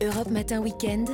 [0.00, 1.08] Europe Matin Weekend.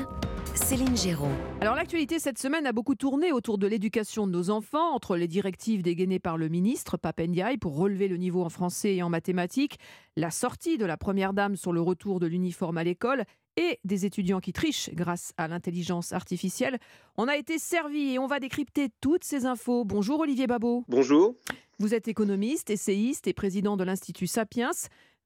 [0.54, 1.32] Céline Géraud.
[1.62, 5.26] Alors l'actualité cette semaine a beaucoup tourné autour de l'éducation de nos enfants, entre les
[5.26, 9.78] directives dégainées par le ministre Papendiaï pour relever le niveau en français et en mathématiques,
[10.18, 13.24] la sortie de la première dame sur le retour de l'uniforme à l'école
[13.56, 16.78] et des étudiants qui trichent grâce à l'intelligence artificielle.
[17.16, 19.86] On a été servi et on va décrypter toutes ces infos.
[19.86, 20.84] Bonjour Olivier Babot.
[20.88, 21.36] Bonjour.
[21.78, 24.72] Vous êtes économiste, essayiste et président de l'Institut Sapiens.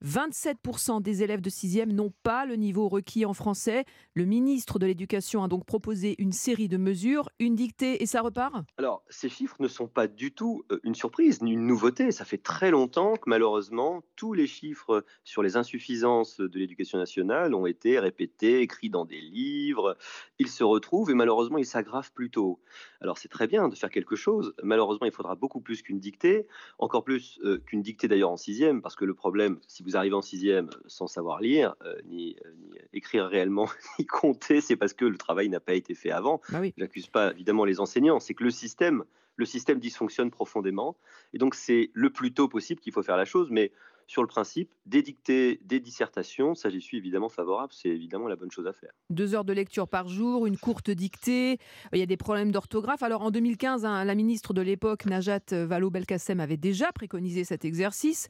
[0.05, 3.85] 27% des élèves de 6e n'ont pas le niveau requis en français.
[4.13, 8.21] Le ministre de l'Éducation a donc proposé une série de mesures, une dictée et ça
[8.21, 8.63] repart?
[8.77, 12.11] Alors, ces chiffres ne sont pas du tout euh, une surprise ni une nouveauté.
[12.11, 17.53] Ça fait très longtemps que malheureusement, tous les chiffres sur les insuffisances de l'éducation nationale
[17.53, 19.97] ont été répétés, écrits dans des livres.
[20.39, 22.59] Ils se retrouvent et malheureusement, ils s'aggravent plutôt.
[23.01, 24.53] Alors, c'est très bien de faire quelque chose.
[24.61, 26.47] Malheureusement, il faudra beaucoup plus qu'une dictée,
[26.79, 30.15] encore plus euh, qu'une dictée d'ailleurs en 6e, parce que le problème, si vous arrivez
[30.15, 34.93] en sixième sans savoir lire, euh, ni, euh, ni, écrire réellement, ni compter, c'est parce
[34.93, 36.41] que le travail n'a pas été fait avant.
[36.49, 36.73] Bah oui.
[36.77, 39.05] Je n'accuse pas évidemment les enseignants, c'est que le système,
[39.37, 40.97] le système dysfonctionne profondément.
[41.33, 43.49] Et donc c'est le plus tôt possible qu'il faut faire la chose.
[43.49, 43.71] Mais
[44.09, 48.35] sur le principe, des dictées, des dissertations, ça j'y suis évidemment favorable, c'est évidemment la
[48.35, 48.89] bonne chose à faire.
[49.11, 51.59] Deux heures de lecture par jour, une courte dictée,
[51.93, 53.03] il y a des problèmes d'orthographe.
[53.03, 58.29] Alors en 2015, hein, la ministre de l'époque, Najat Vallaud-Belkacem, avait déjà préconisé cet exercice.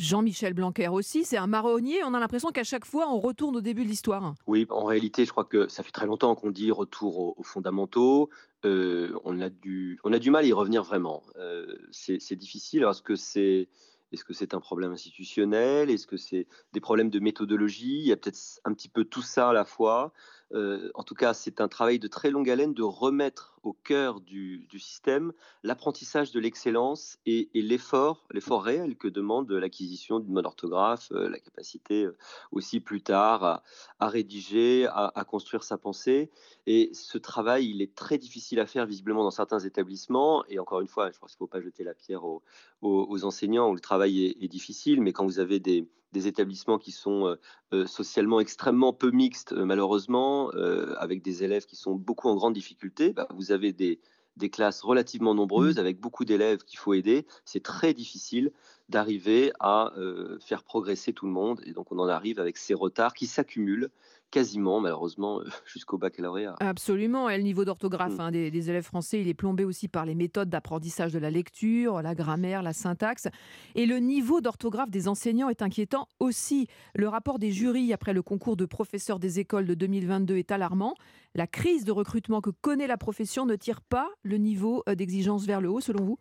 [0.00, 2.02] Jean-Michel Blanquer aussi, c'est un marronnier.
[2.04, 4.34] On a l'impression qu'à chaque fois, on retourne au début de l'histoire.
[4.48, 7.42] Oui, en réalité, je crois que ça fait très longtemps qu'on dit retour aux, aux
[7.44, 8.30] fondamentaux.
[8.64, 11.22] Euh, on, a du, on a du mal à y revenir vraiment.
[11.36, 13.68] Euh, c'est difficile parce que c'est.
[14.12, 15.90] Est-ce que c'est un problème institutionnel?
[15.90, 17.98] Est-ce que c'est des problèmes de méthodologie?
[18.00, 20.12] Il y a peut-être un petit peu tout ça à la fois.
[20.52, 24.20] Euh, en tout cas, c'est un travail de très longue haleine de remettre au cœur
[24.20, 31.12] du, système l'apprentissage de l'excellence et, l'effort, l'effort réel que demande l'acquisition d'une bonne orthographe,
[31.12, 32.16] euh, la capacité euh,
[32.50, 33.62] aussi plus tard
[34.00, 36.30] à, rédiger, à, construire sa pensée.
[36.66, 40.44] Et ce travail, il est très difficile à faire visiblement dans certains établissements.
[40.46, 43.70] Et encore une fois, je pense qu'il ne faut pas jeter la pierre aux, enseignants
[43.70, 47.36] où le travail est, difficile, mais quand vous avez des, des établissements qui sont
[47.72, 52.34] euh, socialement extrêmement peu mixtes, euh, malheureusement, euh, avec des élèves qui sont beaucoup en
[52.34, 54.00] grande difficulté, bah, vous avez des,
[54.36, 57.26] des classes relativement nombreuses avec beaucoup d'élèves qu'il faut aider.
[57.44, 58.52] C'est très difficile
[58.88, 61.60] d'arriver à euh, faire progresser tout le monde.
[61.64, 63.90] Et donc on en arrive avec ces retards qui s'accumulent
[64.30, 66.54] quasiment, malheureusement, jusqu'au baccalauréat.
[66.60, 67.28] Absolument.
[67.28, 68.20] Et le niveau d'orthographe mmh.
[68.20, 71.30] hein, des, des, élèves français, il est plombé aussi par les méthodes d'apprentissage de la
[71.30, 73.28] lecture, la grammaire, la syntaxe.
[73.74, 76.68] Et le niveau d'orthographe des enseignants est inquiétant aussi.
[76.94, 80.94] Le rapport des jurys après le concours de professeurs des écoles de 2022 est alarmant.
[81.34, 85.46] La crise de recrutement que connaît la profession ne tire pas le niveau euh, d'exigence
[85.46, 86.18] vers le haut, selon vous?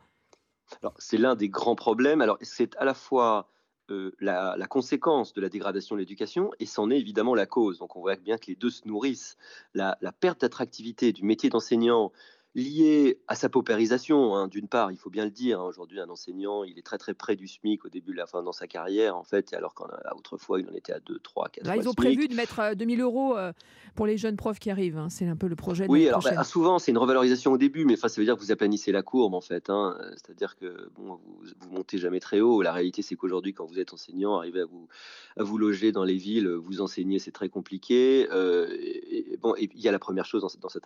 [0.99, 2.21] C'est l'un des grands problèmes.
[2.21, 3.49] Alors, c'est à la fois
[3.91, 7.79] euh, la, conséquence de la dégradation de l'éducation et c'en est évidemment la cause.
[7.79, 9.37] Donc on voit bien que les deux se nourrissent.
[9.73, 12.11] La perte d'attractivité du métier d'enseignant
[12.55, 14.35] lié à sa paupérisation.
[14.35, 14.47] Hein.
[14.47, 17.13] D'une part, il faut bien le dire, hein, aujourd'hui, un enseignant, il est très très
[17.13, 20.59] près du SMIC au début de la fin dans sa carrière, en fait, alors qu'autrefois,
[20.59, 21.95] il en était à 2, 3, 4 Là, ils ont SMIC.
[21.95, 23.53] prévu de mettre 2000 euros euh,
[23.95, 24.97] pour les jeunes profs qui arrivent.
[24.97, 25.09] Hein.
[25.09, 25.85] C'est un peu le projet.
[25.85, 28.41] De oui, alors bah, souvent, c'est une revalorisation au début, mais ça veut dire que
[28.41, 29.71] vous aplanissez la courbe, en fait.
[30.15, 32.61] C'est-à-dire que bon, vous, vous montez jamais très haut.
[32.61, 34.87] La réalité, c'est qu'aujourd'hui, quand vous êtes enseignant, arriver à vous,
[35.37, 38.27] à vous loger dans les villes, vous enseigner, c'est très compliqué.
[38.31, 40.83] Euh, et, bon, il y a la première chose dans cette, dans cette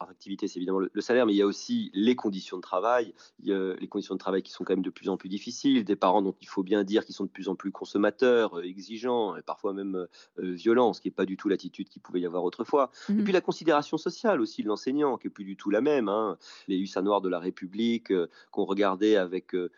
[0.00, 3.14] attractivité, c'est évidemment le, le salaire, mais il y a aussi les conditions de travail,
[3.40, 5.28] il y a les conditions de travail qui sont quand même de plus en plus
[5.28, 8.58] difficiles, des parents dont il faut bien dire qu'ils sont de plus en plus consommateurs,
[8.58, 12.02] euh, exigeants, et parfois même euh, violents, ce qui n'est pas du tout l'attitude qu'il
[12.02, 12.90] pouvait y avoir autrefois.
[13.08, 13.20] Mmh.
[13.20, 16.08] Et puis la considération sociale aussi de l'enseignant, qui est plus du tout la même.
[16.08, 16.38] Hein.
[16.68, 19.70] Les hussards noirs de la République euh, qu'on regardait avec euh,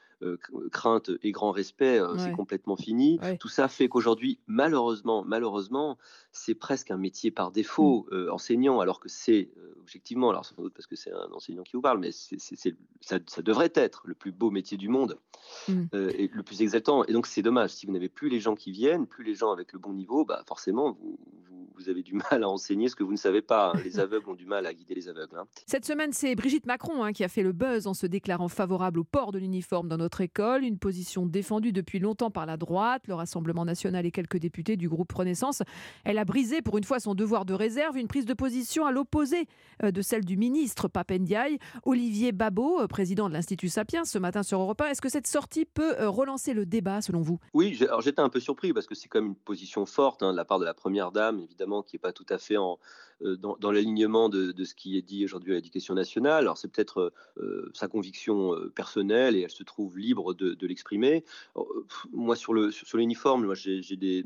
[0.72, 2.18] crainte et grand respect, ouais.
[2.18, 3.18] c'est complètement fini.
[3.22, 3.36] Ouais.
[3.38, 5.98] Tout ça fait qu'aujourd'hui, malheureusement, malheureusement,
[6.32, 8.14] c'est presque un métier par défaut mmh.
[8.14, 9.50] euh, enseignant, alors que c'est
[9.88, 12.38] objectivement, alors sans doute parce que c'est un enseignant qui vous parle, mais c est,
[12.38, 15.18] c est, ça, ça, devrait être le plus beau métier du monde
[15.66, 15.84] mmh.
[15.94, 17.04] euh, et le plus exaltant.
[17.04, 19.50] Et donc c'est dommage, si vous n'avez plus les gens qui viennent, plus les gens
[19.50, 21.18] avec le bon niveau, bah forcément vous,
[21.48, 23.72] vous, vous, avez du mal à enseigner ce que vous ne savez pas.
[23.74, 23.80] Hein.
[23.84, 25.36] Les aveugles ont du mal à guider les aveugles.
[25.38, 25.46] Hein.
[25.66, 29.00] Cette semaine, c'est Brigitte Macron hein, qui a fait le buzz en se déclarant favorable
[29.00, 33.02] au port de l'uniforme dans notre école, une position défendue depuis longtemps par la droite,
[33.06, 35.62] le Rassemblement national et quelques députés du groupe Renaissance.
[36.04, 38.92] Elle a brisé pour une fois son devoir de réserve, une prise de position à
[38.92, 39.46] l'opposé
[39.82, 41.58] euh, de celle du ministre Papendiaï.
[41.84, 45.26] Olivier Babot, euh, président de l'Institut Sapiens, ce matin sur Europe 1, est-ce que cette
[45.26, 47.38] sortie peut euh, relancer le débat selon vous?
[47.54, 50.44] Oui, j'étais un peu surpris parce que c'est comme une position forte hein, de la
[50.44, 52.78] part de la première dame, évidemment qui n'est pas tout à fait en,
[53.22, 56.38] euh, dans, l'alignement de, ce qui est dit aujourd'hui à l'éducation nationale.
[56.44, 61.24] Alors c'est peut-être euh, sa conviction euh, personnelle et elle se trouve libre de, l'exprimer.
[62.12, 64.24] Moi sur le sur, l'uniforme, moi j'ai des,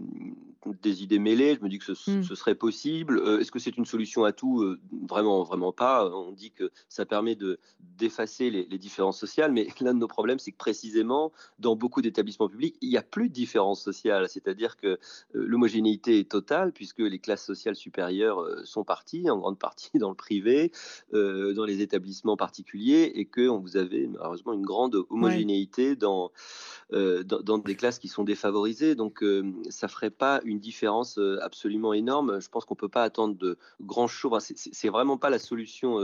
[0.83, 1.57] des, idées mêlées.
[1.59, 2.23] Je me dis que ce, mmh.
[2.35, 3.23] serait possible.
[3.41, 4.77] Est-ce que c'est une solution à tout?
[5.09, 6.11] Vraiment, vraiment pas.
[6.11, 7.59] On dit que ça permet de
[7.97, 12.03] d'effacer les, les, différences sociales, mais l'un de nos problèmes, c'est que précisément dans beaucoup
[12.03, 14.29] d'établissements publics, il n'y a plus de différences sociales.
[14.29, 14.99] C'est-à-dire que
[15.33, 20.15] l'homogénéité est totale puisque les classes sociales supérieures sont partie, en grande partie dans le
[20.15, 20.73] privé,
[21.15, 26.33] euh, dans les établissements particuliers, et que vous avez malheureusement une grande homogénéité dans,
[26.93, 28.95] euh, dans, des classes qui sont défavorisées.
[28.95, 32.41] Donc euh, ça ferait pas une différence absolument énorme.
[32.41, 34.53] Je pense qu'on peut pas attendre de grands choses.
[34.55, 35.99] c'est vraiment pas la solution,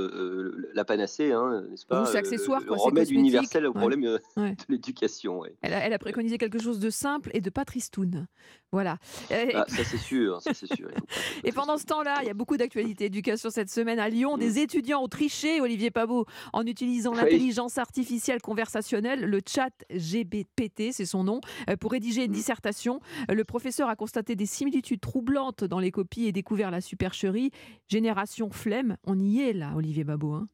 [0.74, 4.02] la panacée, hein, n'est-ce pas C'est accessoire, le, remède universel au problème
[4.36, 5.44] de l'éducation.
[5.62, 8.26] Elle, elle, a préconisé quelque chose de simple et de pas tristoun.
[8.70, 8.98] Voilà.
[9.30, 10.88] Ah, ça c'est sûr, ça c'est sûr.
[11.44, 14.38] Et pendant ce temps-là, il y a beaucoup d'actualités éducation cette semaine à Lyon.
[14.38, 14.58] Des mm.
[14.58, 21.24] étudiants ont triché, Olivier Pabot, en utilisant l'intelligence artificielle conversationnelle, le chat GBPT, c'est son
[21.24, 22.34] nom, euh, pour rédiger une mm.
[22.34, 23.00] dissertation.
[23.28, 27.50] Le professeur a constaté des similitudes troublantes dans les copies et découvert la supercherie.
[27.88, 30.34] Génération flemme, on y est là, Olivier Babot.
[30.34, 30.46] Hein.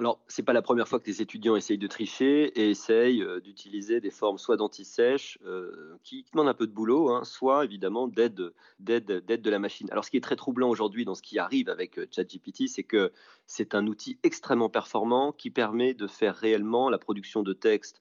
[0.00, 3.22] Alors, ce n'est pas la première fois que des étudiants essayent de tricher et essayent
[3.22, 7.66] euh, d'utiliser des formes soit d'anti-sèche, euh, qui demandent un peu de boulot, hein, soit
[7.66, 9.90] évidemment d'aide, de la machine.
[9.90, 12.82] Alors, ce qui est très troublant aujourd'hui dans ce qui arrive avec euh, ChatGPT, c'est
[12.82, 13.12] que
[13.44, 18.00] c'est un outil extrêmement performant qui permet de faire réellement la production de textes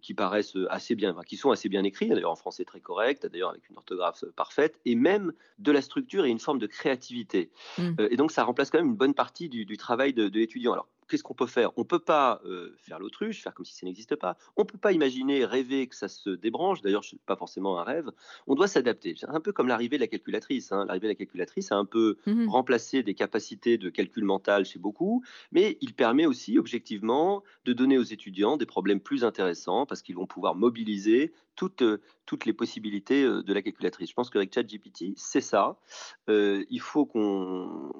[0.00, 3.50] qui paraissent assez bien, qui sont assez bien écrits, d'ailleurs en français très correct, d'ailleurs
[3.50, 7.50] avec une orthographe parfaite, et même de la structure et une forme de créativité.
[7.76, 7.94] Mmh.
[8.10, 10.72] et donc, ça remplace quand même une bonne partie du, travail de, de l'étudiant.
[10.72, 11.70] Alors, qu'est-ce qu'on peut faire?
[11.76, 14.36] On ne peut pas euh, faire l'autruche, faire comme si ça n'existe pas.
[14.56, 16.82] On ne peut pas imaginer, rêver que ça se débranche.
[16.82, 18.10] D'ailleurs, ce n'est pas forcément un rêve.
[18.46, 19.14] On doit s'adapter.
[19.16, 20.72] C'est un peu comme l'arrivée de la calculatrice.
[20.72, 20.84] Hein.
[20.86, 24.78] L'arrivée de la calculatrice a un peu mmh remplacé des capacités de calcul mental chez
[24.78, 30.02] beaucoup, mais il permet aussi, objectivement, de donner aux étudiants des problèmes plus intéressants parce
[30.02, 34.10] qu'ils vont pouvoir mobiliser toutes, euh, toutes les possibilités euh, de la calculatrice.
[34.10, 35.76] Je pense qu'avec ChatGPT, c'est ça.
[36.28, 37.92] Euh, il faut qu'on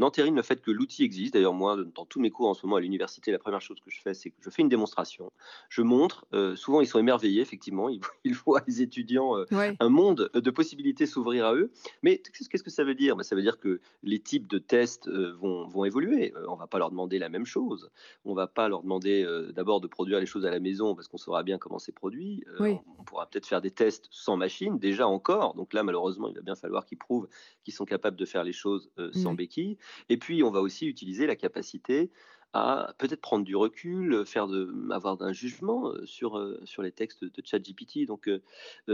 [0.00, 1.34] entérine le fait que l'outil existe.
[1.34, 3.90] D'ailleurs, moi, dans tous mes cours en ce moment à l'université, la première chose que
[3.90, 5.32] je fais, c'est que je fais une démonstration.
[5.68, 6.26] Je montre.
[6.56, 7.88] souvent, ils sont émerveillés, effectivement.
[7.88, 11.70] Ils, ils voient les étudiants, un monde de possibilités s'ouvrir à eux.
[12.02, 12.18] Mais
[12.50, 13.16] qu'est-ce que ça veut dire?
[13.16, 16.32] Ben, Ça veut dire que les types de tests vont, vont évoluer.
[16.48, 17.90] on ne va pas leur demander la même chose.
[18.24, 21.08] On ne va pas leur demander d'abord de produire les choses à la maison parce
[21.08, 22.44] qu'on saura bien comment c'est produit.
[22.60, 25.54] Oui on pourra peut-être faire des tests sans machine, déjà encore.
[25.54, 27.28] Donc là, malheureusement, il va bien falloir qu'ils prouvent
[27.62, 29.78] qu'ils sont capables de faire les choses euh, sans béquille.
[30.08, 32.10] Et puis, on va aussi utiliser la capacité
[32.54, 37.42] à peut-être prendre du recul, faire de, avoir un jugement sur, sur les textes de
[37.44, 38.06] ChatGPT.
[38.06, 38.30] Donc,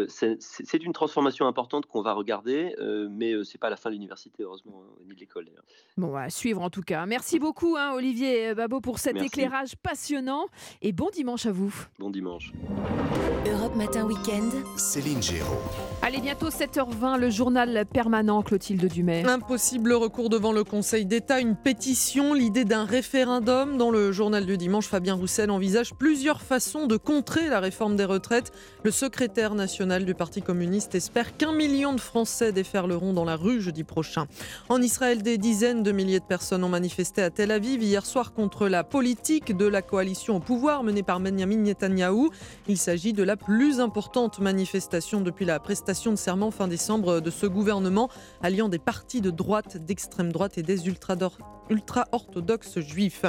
[0.09, 2.75] c'est une transformation importante qu'on va regarder,
[3.11, 5.51] mais c'est pas la fin de l'université, heureusement, hein, ni de l'école.
[5.99, 7.05] Bon, à suivre en tout cas.
[7.05, 10.47] Merci beaucoup, hein, Olivier Babot, pour cet éclairage passionnant
[10.81, 11.75] et bon dimanche à vous.
[11.99, 12.53] Bon dimanche.
[13.47, 14.53] Europe Matin Weekend.
[14.77, 15.59] Céline Géraud.
[16.03, 19.25] Allez, bientôt 7h20, le journal permanent Clotilde Dumais.
[19.27, 24.57] Impossible recours devant le Conseil d'État, une pétition, l'idée d'un référendum dans le journal du
[24.57, 28.53] dimanche, Fabien Roussel envisage plusieurs façons de contrer la réforme des retraites.
[28.85, 33.61] Le secrétaire national du Parti communiste espère qu'un million de Français déferleront dans la rue
[33.61, 34.27] jeudi prochain.
[34.69, 38.35] En Israël, des dizaines de milliers de personnes ont manifesté à Tel Aviv hier soir
[38.35, 42.31] contre la politique de la coalition au pouvoir menée par Benjamin Netanyahou.
[42.69, 47.31] Il s'agit de la plus importante manifestation depuis la prestation de serment fin décembre de
[47.31, 48.11] ce gouvernement,
[48.43, 50.87] alliant des partis de droite, d'extrême droite et des
[51.71, 53.25] ultra-orthodoxes juifs.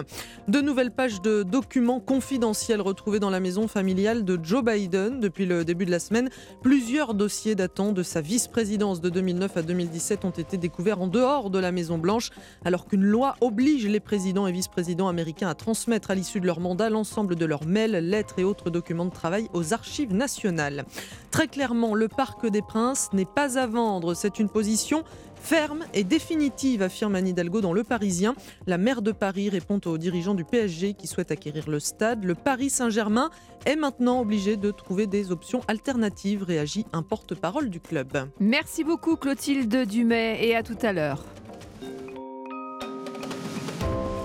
[0.48, 5.46] De nouvelles pages de documents confidentiels retrouvés dans la maison familiale de Joe Biden depuis
[5.46, 6.30] le début de la semaine.
[6.62, 11.50] Plusieurs dossiers datant de sa vice-présidence de 2009 à 2017 ont été découverts en dehors
[11.50, 12.32] de la Maison Blanche,
[12.66, 16.60] alors qu'une loi oblige les présidents et vice-présidents américains à transmettre à l'issue de leur
[16.60, 20.86] mandat l'ensemble de leurs mails, lettres et autres documents de travail aux archives nationales.
[21.30, 24.14] Très clairement, le Parc des Princes n'est pas à vendre.
[24.14, 25.04] C'est une position
[25.42, 28.36] ferme et définitive, affirme Anne Hidalgo dans Le Parisien.
[28.68, 32.24] La maire de Paris répond aux dirigeants du PSG qui souhaitent acquérir le stade.
[32.24, 33.30] Le Paris Saint-Germain
[33.66, 38.30] est maintenant obligé de trouver des options alternatives, réagit un porte-parole du club.
[38.40, 41.24] Merci beaucoup Clotilde Dumais et à tout à l'heure.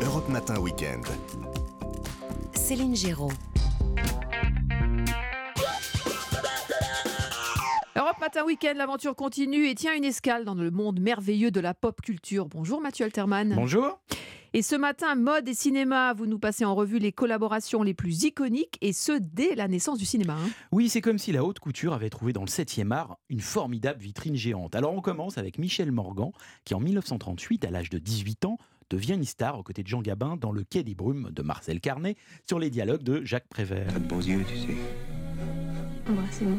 [0.02, 1.04] Europe Matin Weekend.
[2.54, 3.32] Céline Géraud.
[7.96, 11.72] Europe Matin Week-end, l'aventure continue et tient une escale dans le monde merveilleux de la
[11.72, 12.46] pop culture.
[12.46, 13.54] Bonjour Mathieu Alterman.
[13.54, 13.98] Bonjour.
[14.52, 18.24] Et ce matin, mode et cinéma, vous nous passez en revue les collaborations les plus
[18.24, 20.34] iconiques et ce dès la naissance du cinéma.
[20.34, 20.50] hein.
[20.72, 24.00] Oui, c'est comme si la haute couture avait trouvé dans le 7e art une formidable
[24.00, 24.74] vitrine géante.
[24.74, 26.32] Alors on commence avec Michel Morgan,
[26.66, 28.58] qui en 1938, à l'âge de 18 ans,
[28.90, 31.80] devient une star aux côtés de Jean Gabin dans Le Quai des Brumes de Marcel
[31.80, 33.86] Carnet sur les dialogues de Jacques Prévert.
[33.90, 34.76] T'as de bons yeux, tu sais.
[36.08, 36.58] Embrassez-moi.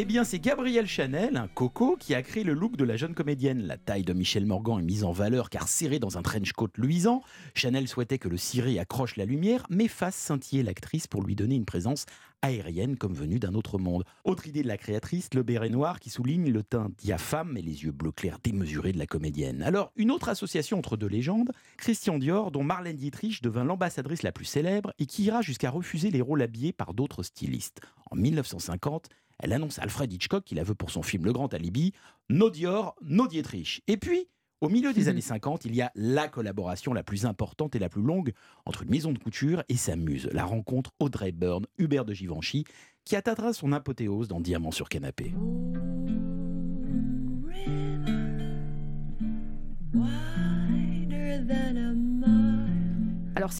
[0.00, 3.16] Eh bien, c'est Gabriel Chanel, un coco, qui a créé le look de la jeune
[3.16, 3.66] comédienne.
[3.66, 6.68] La taille de Michel Morgan est mise en valeur car serrée dans un trench coat
[6.76, 7.20] luisant.
[7.56, 11.56] Chanel souhaitait que le ciré accroche la lumière, mais fasse scintiller l'actrice pour lui donner
[11.56, 12.06] une présence
[12.42, 14.04] aérienne comme venue d'un autre monde.
[14.22, 17.82] Autre idée de la créatrice, le béret noir qui souligne le teint diaphane et les
[17.82, 19.64] yeux bleu clair démesurés de la comédienne.
[19.64, 24.30] Alors, une autre association entre deux légendes, Christian Dior, dont Marlène Dietrich devint l'ambassadrice la
[24.30, 27.80] plus célèbre et qui ira jusqu'à refuser les rôles habillés par d'autres stylistes.
[28.12, 29.08] En 1950,
[29.40, 31.92] elle annonce à Alfred Hitchcock qui la veut pour son film Le Grand Alibi,
[32.28, 33.82] No Dior, No Dietrich.
[33.86, 34.28] Et puis,
[34.60, 35.08] au milieu des Mhm.
[35.08, 38.32] années 50, il y a la collaboration la plus importante et la plus longue
[38.66, 42.64] entre une maison de couture et sa muse, la rencontre Audrey Byrne, Hubert de Givenchy,
[43.04, 45.32] qui atteindra son apothéose dans Diamant sur canapé.